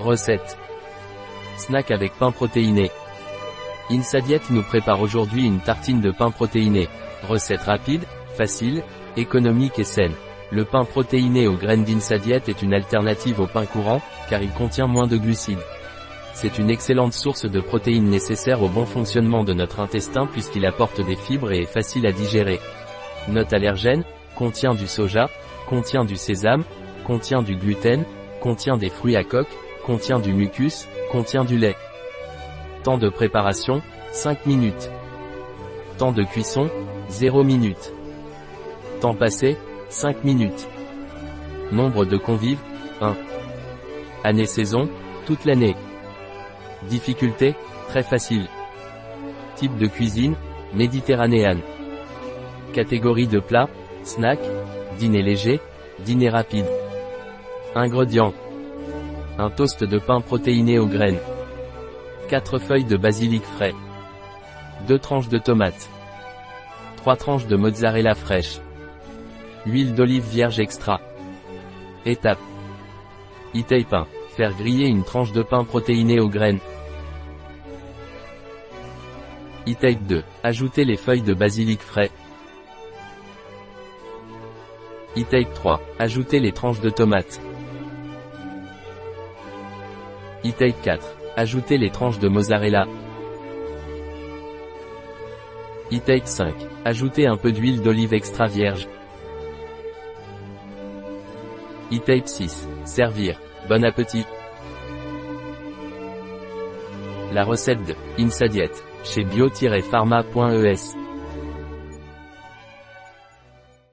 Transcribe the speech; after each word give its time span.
Recette. 0.00 0.56
Snack 1.56 1.90
avec 1.90 2.12
pain 2.12 2.30
protéiné. 2.30 2.90
Insadiet 3.90 4.40
nous 4.50 4.62
prépare 4.62 5.00
aujourd'hui 5.00 5.44
une 5.44 5.58
tartine 5.58 6.00
de 6.00 6.12
pain 6.12 6.30
protéiné. 6.30 6.88
Recette 7.28 7.62
rapide, 7.62 8.04
facile, 8.36 8.84
économique 9.16 9.80
et 9.80 9.84
saine. 9.84 10.14
Le 10.52 10.64
pain 10.64 10.84
protéiné 10.84 11.48
aux 11.48 11.56
graines 11.56 11.82
d'Insadiet 11.82 12.42
est 12.46 12.62
une 12.62 12.74
alternative 12.74 13.40
au 13.40 13.48
pain 13.48 13.66
courant, 13.66 14.00
car 14.30 14.40
il 14.40 14.52
contient 14.52 14.86
moins 14.86 15.08
de 15.08 15.16
glucides. 15.16 15.58
C'est 16.32 16.58
une 16.58 16.70
excellente 16.70 17.12
source 17.12 17.46
de 17.46 17.60
protéines 17.60 18.08
nécessaires 18.08 18.62
au 18.62 18.68
bon 18.68 18.86
fonctionnement 18.86 19.42
de 19.42 19.52
notre 19.52 19.80
intestin 19.80 20.26
puisqu'il 20.26 20.64
apporte 20.64 21.04
des 21.04 21.16
fibres 21.16 21.50
et 21.50 21.62
est 21.62 21.66
facile 21.66 22.06
à 22.06 22.12
digérer. 22.12 22.60
Note 23.26 23.52
allergène, 23.52 24.04
contient 24.36 24.74
du 24.74 24.86
soja, 24.86 25.28
contient 25.66 26.04
du 26.04 26.14
sésame, 26.14 26.62
contient 27.04 27.42
du 27.42 27.56
gluten, 27.56 28.04
contient 28.40 28.76
des 28.76 28.90
fruits 28.90 29.16
à 29.16 29.24
coque, 29.24 29.48
contient 29.88 30.18
du 30.18 30.34
mucus, 30.34 30.86
contient 31.10 31.46
du 31.46 31.56
lait. 31.56 31.74
Temps 32.84 32.98
de 32.98 33.08
préparation, 33.08 33.80
5 34.12 34.44
minutes. 34.44 34.90
Temps 35.96 36.12
de 36.12 36.24
cuisson, 36.24 36.68
0 37.08 37.42
minutes. 37.42 37.94
Temps 39.00 39.14
passé, 39.14 39.56
5 39.88 40.24
minutes. 40.24 40.68
Nombre 41.72 42.04
de 42.04 42.18
convives, 42.18 42.60
1. 43.00 43.16
Année-saison, 44.24 44.90
toute 45.24 45.46
l'année. 45.46 45.74
Difficulté, 46.90 47.54
très 47.88 48.02
facile. 48.02 48.46
Type 49.54 49.78
de 49.78 49.86
cuisine, 49.86 50.34
méditerranéenne. 50.74 51.62
Catégorie 52.74 53.26
de 53.26 53.40
plat, 53.40 53.70
snack, 54.04 54.38
dîner 54.98 55.22
léger, 55.22 55.60
dîner 56.00 56.28
rapide. 56.28 56.66
Ingrédients. 57.74 58.34
Un 59.40 59.50
toast 59.50 59.84
de 59.84 59.98
pain 60.00 60.20
protéiné 60.20 60.80
aux 60.80 60.88
graines. 60.88 61.20
4 62.28 62.58
feuilles 62.58 62.84
de 62.84 62.96
basilic 62.96 63.44
frais. 63.44 63.72
2 64.88 64.98
tranches 64.98 65.28
de 65.28 65.38
tomates. 65.38 65.88
3 66.96 67.14
tranches 67.14 67.46
de 67.46 67.54
mozzarella 67.54 68.16
fraîche. 68.16 68.58
Huile 69.64 69.94
d'olive 69.94 70.24
vierge 70.28 70.58
extra. 70.58 71.00
Étape. 72.04 72.40
e 73.54 73.84
pain. 73.84 74.08
Faire 74.36 74.56
griller 74.56 74.88
une 74.88 75.04
tranche 75.04 75.30
de 75.30 75.42
pain 75.42 75.62
protéiné 75.62 76.18
aux 76.18 76.28
graines. 76.28 76.58
e 79.68 79.94
2. 79.94 80.24
Ajouter 80.42 80.84
les 80.84 80.96
feuilles 80.96 81.22
de 81.22 81.34
basilic 81.34 81.80
frais. 81.80 82.10
e 85.16 85.44
3. 85.54 85.80
Ajouter 86.00 86.40
les 86.40 86.50
tranches 86.50 86.80
de 86.80 86.90
tomates. 86.90 87.40
E 90.44 90.52
4. 90.52 91.04
Ajouter 91.36 91.78
les 91.78 91.90
tranches 91.90 92.18
de 92.18 92.28
mozzarella. 92.28 92.86
e 95.90 96.20
5. 96.24 96.54
Ajouter 96.84 97.26
un 97.26 97.36
peu 97.36 97.52
d'huile 97.52 97.80
d'olive 97.80 98.12
extra 98.12 98.46
vierge. 98.46 98.88
e 101.90 102.22
6. 102.24 102.68
Servir. 102.84 103.40
Bon 103.68 103.84
appétit. 103.84 104.26
La 107.32 107.44
recette 107.44 107.82
de 107.84 107.94
Insadiet 108.18 108.72
chez 109.04 109.24
bio-pharma.es 109.24 110.97